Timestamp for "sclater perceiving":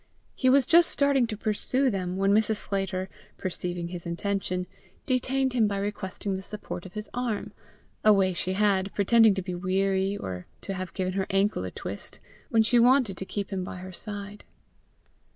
2.55-3.89